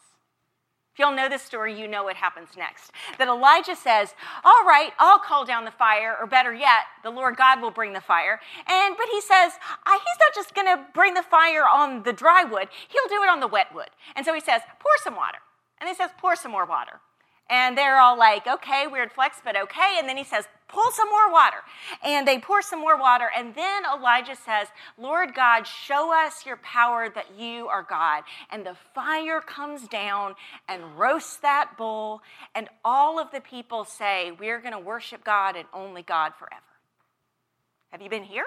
If 1.00 1.04
y'all 1.04 1.16
know 1.16 1.30
this 1.30 1.44
story, 1.44 1.80
you 1.80 1.88
know 1.88 2.04
what 2.04 2.18
happens 2.18 2.50
next. 2.58 2.92
That 3.20 3.30
Elijah 3.30 3.74
says, 3.78 4.14
All 4.44 4.66
right, 4.66 4.92
I'll 5.00 5.18
call 5.18 5.46
down 5.46 5.64
the 5.64 5.72
fire, 5.72 6.18
or 6.20 6.28
better 6.28 6.54
yet, 6.54 6.92
the 7.04 7.10
Lord 7.10 7.38
God 7.38 7.62
will 7.62 7.72
bring 7.72 7.94
the 7.94 8.02
fire. 8.02 8.38
And 8.68 8.98
but 8.98 9.08
he 9.10 9.22
says, 9.22 9.54
He's 9.54 10.20
not 10.20 10.36
just 10.36 10.54
gonna 10.54 10.88
bring 10.94 11.14
the 11.14 11.24
fire 11.24 11.64
on 11.64 12.04
the 12.04 12.12
dry 12.12 12.44
wood, 12.44 12.68
he'll 12.90 13.08
do 13.08 13.24
it 13.24 13.30
on 13.30 13.40
the 13.40 13.48
wet 13.48 13.74
wood. 13.74 13.88
And 14.14 14.26
so 14.26 14.34
he 14.34 14.42
says, 14.42 14.60
Pour 14.78 14.92
some 15.02 15.16
water. 15.16 15.38
And 15.80 15.88
he 15.88 15.96
says, 15.96 16.10
Pour 16.18 16.36
some 16.36 16.52
more 16.52 16.66
water. 16.66 17.00
And 17.50 17.78
they're 17.78 18.00
all 18.00 18.18
like, 18.18 18.46
okay, 18.48 18.86
weird 18.88 19.12
flex, 19.12 19.38
but 19.44 19.56
okay. 19.56 19.98
And 19.98 20.08
then 20.08 20.18
he 20.18 20.24
says, 20.24 20.46
pull 20.68 20.92
some 20.92 21.10
more 21.10 21.32
water. 21.32 21.58
And 22.04 22.28
they 22.28 22.38
pour 22.38 22.62
some 22.62 22.80
more 22.80 22.98
water. 22.98 23.30
And 23.36 23.56
then 23.56 23.84
Elijah 23.86 24.36
says, 24.36 24.68
Lord 24.98 25.34
God, 25.34 25.66
show 25.66 26.14
us 26.14 26.46
your 26.46 26.58
power 26.58 27.10
that 27.10 27.38
you 27.38 27.68
are 27.68 27.84
God. 27.84 28.24
And 28.52 28.66
the 28.66 28.76
fire 28.94 29.42
comes 29.42 29.88
down 29.88 30.36
and 30.68 30.98
roasts 30.98 31.38
that 31.38 31.72
bull. 31.78 32.22
And 32.54 32.70
all 32.86 33.20
of 33.20 33.32
the 33.32 33.42
people 33.42 33.84
say, 33.84 34.32
we're 34.40 34.60
going 34.62 34.74
to 34.74 34.80
worship 34.80 35.24
God 35.24 35.56
and 35.56 35.68
only 35.74 36.04
God 36.04 36.34
forever. 36.38 36.62
Have 37.90 38.02
you 38.02 38.10
been 38.10 38.24
here? 38.24 38.46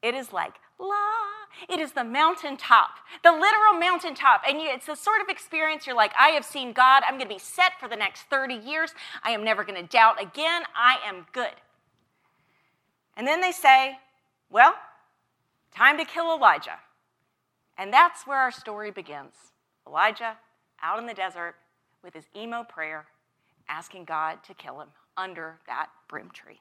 It 0.00 0.14
is 0.14 0.32
like 0.32 0.54
la. 0.82 1.32
It 1.68 1.78
is 1.78 1.92
the 1.92 2.04
mountaintop, 2.04 2.98
the 3.22 3.32
literal 3.32 3.74
mountaintop. 3.78 4.42
And 4.48 4.58
it's 4.60 4.86
the 4.86 4.96
sort 4.96 5.20
of 5.20 5.28
experience 5.28 5.86
you're 5.86 5.96
like, 5.96 6.12
I 6.18 6.30
have 6.30 6.44
seen 6.44 6.72
God. 6.72 7.02
I'm 7.06 7.14
going 7.14 7.28
to 7.28 7.34
be 7.34 7.38
set 7.38 7.78
for 7.78 7.88
the 7.88 7.96
next 7.96 8.22
30 8.22 8.54
years. 8.54 8.94
I 9.22 9.30
am 9.30 9.44
never 9.44 9.64
going 9.64 9.80
to 9.80 9.86
doubt 9.86 10.20
again. 10.20 10.62
I 10.74 10.96
am 11.06 11.26
good. 11.32 11.54
And 13.16 13.26
then 13.26 13.40
they 13.40 13.52
say, 13.52 13.98
well, 14.50 14.74
time 15.74 15.98
to 15.98 16.04
kill 16.04 16.34
Elijah. 16.34 16.78
And 17.78 17.92
that's 17.92 18.26
where 18.26 18.38
our 18.38 18.50
story 18.50 18.90
begins. 18.90 19.34
Elijah 19.86 20.36
out 20.82 20.98
in 20.98 21.06
the 21.06 21.14
desert 21.14 21.54
with 22.02 22.14
his 22.14 22.24
emo 22.36 22.64
prayer, 22.64 23.06
asking 23.68 24.04
God 24.04 24.42
to 24.44 24.54
kill 24.54 24.80
him 24.80 24.88
under 25.16 25.58
that 25.66 25.88
broom 26.08 26.30
tree. 26.32 26.60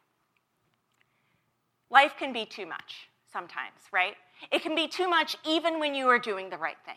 Life 1.89 2.13
can 2.17 2.31
be 2.31 2.45
too 2.45 2.65
much 2.65 3.09
sometimes, 3.31 3.79
right? 3.91 4.15
It 4.51 4.61
can 4.61 4.75
be 4.75 4.87
too 4.87 5.09
much 5.09 5.37
even 5.47 5.79
when 5.79 5.95
you 5.95 6.07
are 6.07 6.19
doing 6.19 6.49
the 6.49 6.57
right 6.57 6.77
thing. 6.85 6.95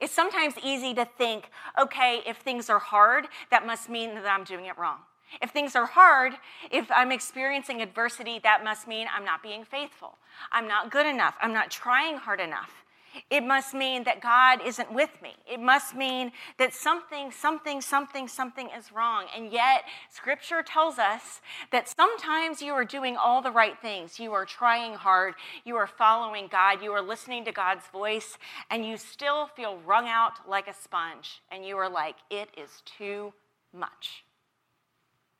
It's 0.00 0.12
sometimes 0.12 0.54
easy 0.62 0.94
to 0.94 1.04
think, 1.04 1.50
okay, 1.78 2.22
if 2.26 2.38
things 2.38 2.70
are 2.70 2.78
hard, 2.78 3.26
that 3.50 3.66
must 3.66 3.88
mean 3.88 4.14
that 4.14 4.26
I'm 4.26 4.44
doing 4.44 4.66
it 4.66 4.78
wrong. 4.78 4.98
If 5.42 5.50
things 5.50 5.74
are 5.74 5.86
hard, 5.86 6.34
if 6.70 6.90
I'm 6.90 7.10
experiencing 7.12 7.82
adversity, 7.82 8.40
that 8.44 8.62
must 8.64 8.86
mean 8.86 9.06
I'm 9.14 9.24
not 9.24 9.42
being 9.42 9.64
faithful. 9.64 10.18
I'm 10.52 10.68
not 10.68 10.90
good 10.90 11.06
enough. 11.06 11.34
I'm 11.40 11.52
not 11.52 11.70
trying 11.70 12.16
hard 12.16 12.40
enough. 12.40 12.84
It 13.30 13.42
must 13.42 13.74
mean 13.74 14.04
that 14.04 14.20
God 14.20 14.60
isn't 14.66 14.92
with 14.92 15.10
me. 15.22 15.34
It 15.50 15.60
must 15.60 15.94
mean 15.94 16.32
that 16.58 16.74
something, 16.74 17.30
something, 17.30 17.80
something, 17.80 18.28
something 18.28 18.68
is 18.76 18.92
wrong. 18.92 19.26
And 19.36 19.52
yet, 19.52 19.84
Scripture 20.10 20.62
tells 20.62 20.98
us 20.98 21.40
that 21.72 21.88
sometimes 21.88 22.62
you 22.62 22.72
are 22.72 22.84
doing 22.84 23.16
all 23.16 23.42
the 23.42 23.50
right 23.50 23.78
things. 23.80 24.18
You 24.18 24.32
are 24.32 24.44
trying 24.44 24.94
hard. 24.94 25.34
You 25.64 25.76
are 25.76 25.86
following 25.86 26.48
God. 26.50 26.82
You 26.82 26.92
are 26.92 27.02
listening 27.02 27.44
to 27.44 27.52
God's 27.52 27.86
voice. 27.88 28.38
And 28.70 28.84
you 28.84 28.96
still 28.96 29.46
feel 29.46 29.78
wrung 29.86 30.08
out 30.08 30.48
like 30.48 30.68
a 30.68 30.74
sponge. 30.74 31.42
And 31.50 31.64
you 31.64 31.76
are 31.76 31.88
like, 31.88 32.16
it 32.30 32.48
is 32.56 32.82
too 32.84 33.32
much. 33.72 34.24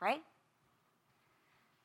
Right? 0.00 0.23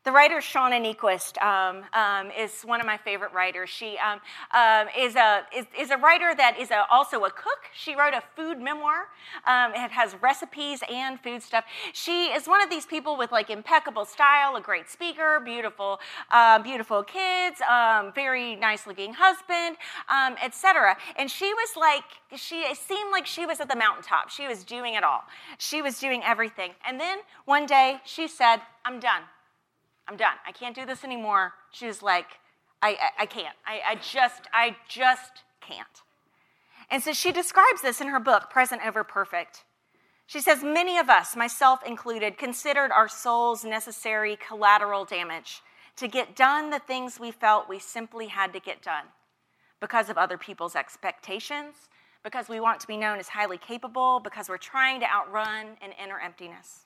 The 0.06 0.14
writer 0.14 0.38
Shauna 0.38 0.80
Niequist 0.80 1.38
um, 1.44 1.84
um, 1.92 2.32
is 2.32 2.62
one 2.62 2.80
of 2.80 2.88
my 2.88 2.96
favorite 2.96 3.34
writers. 3.34 3.70
She 3.70 3.98
um, 3.98 4.22
um, 4.54 4.88
is, 4.98 5.18
a, 5.18 5.42
is, 5.54 5.66
is, 5.78 5.92
a 5.92 5.98
writer 5.98 6.34
that 6.38 6.58
is 6.58 6.72
a, 6.72 6.86
also 6.90 7.26
a 7.26 7.30
cook. 7.30 7.60
She 7.74 7.98
wrote 7.98 8.14
a 8.14 8.24
food 8.34 8.62
memoir. 8.62 9.10
Um, 9.46 9.74
it 9.76 9.92
has 9.92 10.16
recipes 10.22 10.80
and 10.90 11.20
food 11.20 11.44
stuff. 11.44 11.66
She 11.92 12.28
is 12.28 12.48
one 12.48 12.62
of 12.62 12.70
these 12.70 12.86
people 12.86 13.18
with 13.18 13.34
like 13.34 13.50
impeccable 13.50 14.06
style, 14.06 14.56
a 14.56 14.62
great 14.62 14.90
speaker, 14.90 15.42
beautiful, 15.44 16.00
uh, 16.32 16.60
beautiful 16.64 17.04
kids, 17.04 17.60
um, 17.70 18.14
very 18.16 18.56
nice 18.56 18.88
looking 18.88 19.14
husband, 19.14 19.76
etc. 20.42 20.96
And 21.18 21.30
she 21.30 21.54
was 21.54 21.76
like, 21.76 22.06
she 22.38 22.62
it 22.62 22.78
seemed 22.78 23.12
like 23.12 23.26
she 23.26 23.46
was 23.46 23.60
at 23.60 23.68
the 23.68 23.76
mountaintop. 23.76 24.30
She 24.30 24.48
was 24.48 24.64
doing 24.64 24.94
it 24.94 25.04
all. 25.04 25.24
She 25.58 25.82
was 25.82 26.00
doing 26.00 26.22
everything. 26.24 26.72
And 26.88 27.02
then 27.02 27.20
one 27.44 27.66
day 27.66 28.00
she 28.06 28.30
said, 28.30 28.62
I'm 28.86 29.02
done. 29.02 29.24
I'm 30.10 30.18
done. 30.18 30.36
I 30.46 30.52
can't 30.52 30.76
do 30.76 30.88
this 30.88 31.04
anymore. 31.04 31.54
She 31.72 31.86
was 31.86 32.02
like, 32.02 32.26
I, 32.82 32.90
I, 32.90 33.10
I 33.20 33.26
can't. 33.28 33.56
I, 33.66 33.82
I 33.92 33.96
just, 33.96 34.42
I 34.52 34.76
just 34.88 35.44
can't. 35.62 35.86
And 36.90 37.04
so 37.04 37.14
she 37.14 37.32
describes 37.32 37.84
this 37.84 38.02
in 38.02 38.08
her 38.08 38.20
book, 38.20 38.50
Present 38.50 38.82
Over 38.84 39.04
Perfect. 39.04 39.66
She 40.26 40.42
says, 40.42 40.64
Many 40.64 40.98
of 40.98 41.10
us, 41.10 41.36
myself 41.36 41.82
included, 41.86 42.40
considered 42.40 42.92
our 42.92 43.08
soul's 43.08 43.64
necessary 43.64 44.36
collateral 44.36 45.06
damage 45.06 45.62
to 45.98 46.08
get 46.08 46.36
done 46.36 46.72
the 46.72 46.80
things 46.80 47.20
we 47.20 47.30
felt 47.30 47.70
we 47.70 47.78
simply 47.78 48.28
had 48.28 48.52
to 48.54 48.60
get 48.60 48.82
done 48.82 49.06
because 49.80 50.10
of 50.10 50.18
other 50.18 50.40
people's 50.40 50.76
expectations, 50.76 51.76
because 52.24 52.50
we 52.50 52.60
want 52.60 52.80
to 52.80 52.88
be 52.88 52.98
known 52.98 53.20
as 53.20 53.28
highly 53.28 53.60
capable, 53.60 54.20
because 54.20 54.50
we're 54.50 54.58
trying 54.58 55.00
to 55.02 55.06
outrun 55.06 55.78
an 55.84 55.92
inner 56.04 56.20
emptiness. 56.20 56.86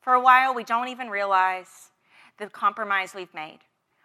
For 0.00 0.14
a 0.14 0.20
while, 0.20 0.52
we 0.52 0.64
don't 0.64 0.88
even 0.88 1.10
realize 1.10 1.90
the 2.40 2.48
compromise 2.48 3.14
we've 3.14 3.32
made. 3.34 3.60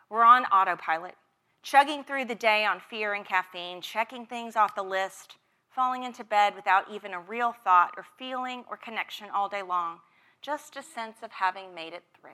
We're 0.09 0.23
on 0.23 0.43
autopilot, 0.45 1.15
chugging 1.63 2.03
through 2.03 2.25
the 2.25 2.35
day 2.35 2.65
on 2.65 2.79
fear 2.79 3.13
and 3.13 3.25
caffeine, 3.25 3.81
checking 3.81 4.25
things 4.25 4.55
off 4.55 4.75
the 4.75 4.83
list, 4.83 5.37
falling 5.69 6.03
into 6.03 6.23
bed 6.23 6.53
without 6.53 6.91
even 6.91 7.13
a 7.13 7.19
real 7.19 7.55
thought 7.63 7.91
or 7.97 8.05
feeling 8.19 8.65
or 8.69 8.77
connection 8.77 9.27
all 9.33 9.49
day 9.49 9.63
long, 9.63 9.99
just 10.41 10.75
a 10.75 10.83
sense 10.83 11.17
of 11.23 11.31
having 11.31 11.73
made 11.73 11.93
it 11.93 12.03
through. 12.19 12.29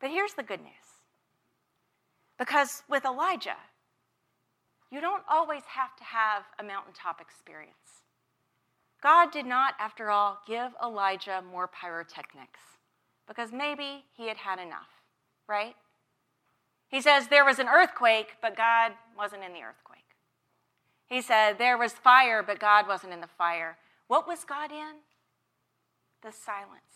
But 0.00 0.10
here's 0.10 0.34
the 0.34 0.42
good 0.42 0.60
news 0.60 0.72
because 2.36 2.82
with 2.90 3.04
Elijah, 3.04 3.56
you 4.90 5.00
don't 5.00 5.22
always 5.30 5.62
have 5.66 5.96
to 5.96 6.04
have 6.04 6.42
a 6.58 6.64
mountaintop 6.64 7.20
experience. 7.20 8.02
God 9.00 9.30
did 9.30 9.46
not, 9.46 9.74
after 9.78 10.10
all, 10.10 10.40
give 10.46 10.72
Elijah 10.82 11.42
more 11.50 11.68
pyrotechnics 11.68 12.73
because 13.26 13.52
maybe 13.52 14.04
he 14.16 14.28
had 14.28 14.36
had 14.38 14.58
enough, 14.58 14.88
right? 15.48 15.74
He 16.88 17.00
says 17.00 17.28
there 17.28 17.44
was 17.44 17.58
an 17.58 17.68
earthquake, 17.68 18.36
but 18.40 18.56
God 18.56 18.92
wasn't 19.16 19.42
in 19.42 19.52
the 19.52 19.62
earthquake. 19.62 20.00
He 21.06 21.20
said 21.20 21.58
there 21.58 21.78
was 21.78 21.92
fire, 21.92 22.42
but 22.42 22.58
God 22.58 22.86
wasn't 22.86 23.12
in 23.12 23.20
the 23.20 23.26
fire. 23.26 23.76
What 24.06 24.26
was 24.26 24.44
God 24.44 24.70
in? 24.70 24.96
The 26.22 26.32
silence. 26.32 26.94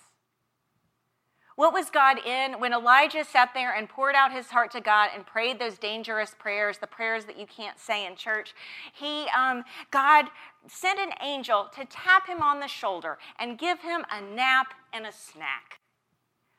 What 1.58 1.73
was 1.73 1.90
God 1.90 2.25
in 2.25 2.61
when 2.61 2.73
Elijah 2.73 3.25
sat 3.25 3.52
there 3.52 3.75
and 3.75 3.88
poured 3.88 4.14
out 4.14 4.30
his 4.30 4.47
heart 4.47 4.70
to 4.70 4.80
God 4.80 5.11
and 5.12 5.26
prayed 5.26 5.58
those 5.58 5.76
dangerous 5.76 6.32
prayers, 6.38 6.78
the 6.78 6.87
prayers 6.87 7.25
that 7.25 7.37
you 7.37 7.47
can't 7.47 7.80
say 7.80 8.06
in 8.06 8.14
church? 8.14 8.54
He, 8.92 9.26
um, 9.37 9.64
God 9.90 10.26
sent 10.68 11.00
an 11.00 11.11
angel 11.20 11.68
to 11.75 11.85
tap 11.85 12.28
him 12.28 12.42
on 12.42 12.61
the 12.61 12.68
shoulder 12.68 13.18
and 13.40 13.58
give 13.58 13.80
him 13.80 14.04
a 14.08 14.20
nap 14.20 14.73
and 14.92 15.04
a 15.04 15.11
snack. 15.11 15.80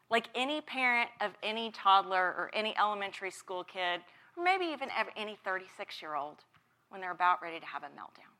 Like 0.09 0.27
any 0.33 0.61
parent 0.61 1.09
of 1.21 1.31
any 1.43 1.71
toddler 1.71 2.17
or 2.17 2.49
any 2.53 2.75
elementary 2.77 3.31
school 3.31 3.63
kid, 3.63 4.01
or 4.35 4.43
maybe 4.43 4.65
even 4.65 4.89
any 5.15 5.37
36 5.43 6.01
year 6.01 6.15
old 6.15 6.43
when 6.89 7.01
they're 7.01 7.11
about 7.11 7.41
ready 7.41 7.59
to 7.59 7.65
have 7.65 7.83
a 7.83 7.87
meltdown. 7.87 8.33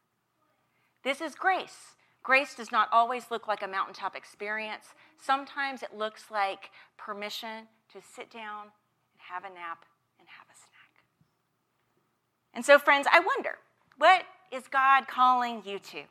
This 1.04 1.22
is 1.22 1.36
grace. 1.36 1.96
Grace 2.24 2.56
does 2.56 2.72
not 2.72 2.90
always 2.92 3.32
look 3.32 3.48
like 3.48 3.64
a 3.64 3.68
mountaintop 3.68 4.16
experience. 4.16 4.94
Sometimes 5.18 5.84
it 5.84 5.96
looks 5.96 6.26
like 6.30 6.72
permission 6.98 7.68
to 7.94 8.02
sit 8.02 8.30
down 8.30 8.64
and 8.64 9.20
have 9.20 9.44
a 9.46 9.54
nap 9.54 9.86
and 10.20 10.28
have 10.28 10.48
a 10.52 10.58
snack. 10.58 11.04
And 12.54 12.66
so, 12.66 12.78
friends, 12.78 13.08
I 13.12 13.20
wonder 13.20 13.58
what 13.98 14.24
is 14.52 14.68
God 14.68 15.08
calling 15.08 15.62
you 15.66 15.80
to? 15.80 16.04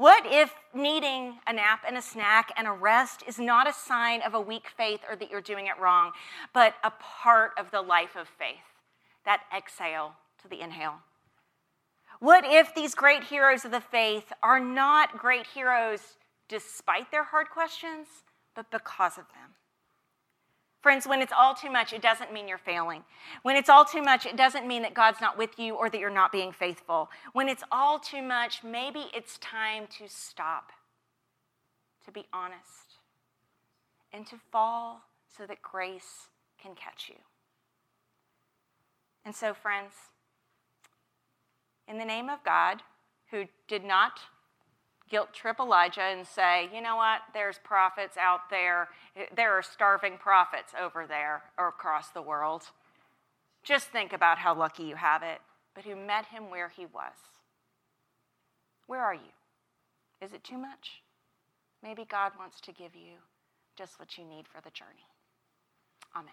What 0.00 0.24
if 0.24 0.54
needing 0.72 1.40
a 1.46 1.52
nap 1.52 1.80
and 1.86 1.94
a 1.94 2.00
snack 2.00 2.52
and 2.56 2.66
a 2.66 2.72
rest 2.72 3.22
is 3.28 3.38
not 3.38 3.68
a 3.68 3.72
sign 3.74 4.22
of 4.22 4.32
a 4.32 4.40
weak 4.40 4.68
faith 4.74 5.00
or 5.06 5.14
that 5.14 5.30
you're 5.30 5.42
doing 5.42 5.66
it 5.66 5.78
wrong, 5.78 6.12
but 6.54 6.72
a 6.82 6.90
part 6.98 7.50
of 7.58 7.70
the 7.70 7.82
life 7.82 8.16
of 8.16 8.26
faith? 8.26 8.64
That 9.26 9.42
exhale 9.54 10.14
to 10.40 10.48
the 10.48 10.62
inhale. 10.62 11.00
What 12.18 12.46
if 12.46 12.74
these 12.74 12.94
great 12.94 13.24
heroes 13.24 13.66
of 13.66 13.72
the 13.72 13.82
faith 13.82 14.32
are 14.42 14.58
not 14.58 15.18
great 15.18 15.46
heroes 15.48 16.16
despite 16.48 17.10
their 17.10 17.24
hard 17.24 17.50
questions, 17.50 18.06
but 18.56 18.70
because 18.70 19.18
of 19.18 19.24
them? 19.34 19.50
Friends, 20.80 21.06
when 21.06 21.20
it's 21.20 21.32
all 21.36 21.54
too 21.54 21.70
much, 21.70 21.92
it 21.92 22.00
doesn't 22.00 22.32
mean 22.32 22.48
you're 22.48 22.56
failing. 22.56 23.04
When 23.42 23.54
it's 23.54 23.68
all 23.68 23.84
too 23.84 24.02
much, 24.02 24.24
it 24.24 24.36
doesn't 24.36 24.66
mean 24.66 24.82
that 24.82 24.94
God's 24.94 25.20
not 25.20 25.36
with 25.36 25.58
you 25.58 25.74
or 25.74 25.90
that 25.90 26.00
you're 26.00 26.08
not 26.08 26.32
being 26.32 26.52
faithful. 26.52 27.10
When 27.34 27.48
it's 27.48 27.62
all 27.70 27.98
too 27.98 28.22
much, 28.22 28.64
maybe 28.64 29.06
it's 29.14 29.36
time 29.38 29.86
to 29.98 30.08
stop, 30.08 30.72
to 32.06 32.10
be 32.10 32.26
honest, 32.32 32.96
and 34.10 34.26
to 34.26 34.36
fall 34.50 35.02
so 35.28 35.46
that 35.46 35.60
grace 35.60 36.28
can 36.60 36.74
catch 36.74 37.08
you. 37.10 37.16
And 39.24 39.34
so, 39.34 39.52
friends, 39.52 39.92
in 41.86 41.98
the 41.98 42.06
name 42.06 42.30
of 42.30 42.42
God, 42.42 42.82
who 43.30 43.44
did 43.68 43.84
not 43.84 44.20
guilt 45.10 45.32
trip 45.34 45.58
Elijah 45.58 46.02
and 46.02 46.26
say, 46.26 46.68
you 46.72 46.80
know 46.80 46.96
what, 46.96 47.20
there's 47.34 47.58
prophets 47.64 48.16
out 48.16 48.48
there, 48.48 48.88
eh, 49.16 49.26
there 49.34 49.52
are 49.52 49.62
starving 49.62 50.16
prophets 50.18 50.72
over 50.80 51.06
there 51.06 51.42
or 51.58 51.68
across 51.68 52.08
the 52.10 52.22
world. 52.22 52.62
Just 53.62 53.88
think 53.88 54.12
about 54.12 54.38
how 54.38 54.54
lucky 54.54 54.84
you 54.84 54.94
have 54.94 55.22
it, 55.22 55.40
but 55.74 55.84
who 55.84 55.96
met 55.96 56.26
him 56.26 56.48
where 56.48 56.68
he 56.68 56.86
was. 56.86 57.14
Where 58.86 59.02
are 59.02 59.14
you? 59.14 59.32
Is 60.20 60.32
it 60.32 60.44
too 60.44 60.58
much? 60.58 61.02
Maybe 61.82 62.04
God 62.08 62.32
wants 62.38 62.60
to 62.62 62.72
give 62.72 62.94
you 62.94 63.18
just 63.76 63.98
what 63.98 64.16
you 64.16 64.24
need 64.24 64.46
for 64.46 64.60
the 64.62 64.70
journey. 64.70 65.06
Amen. 66.14 66.32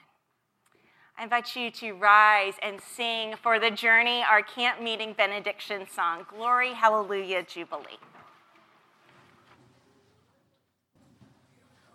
I 1.17 1.23
invite 1.23 1.55
you 1.55 1.71
to 1.71 1.93
rise 1.93 2.53
and 2.61 2.79
sing 2.79 3.35
for 3.41 3.59
the 3.59 3.71
journey 3.71 4.23
our 4.29 4.43
camp 4.43 4.81
meeting 4.81 5.13
benediction 5.17 5.87
song, 5.89 6.25
Glory, 6.29 6.73
Hallelujah, 6.73 7.43
Jubilee. 7.43 7.97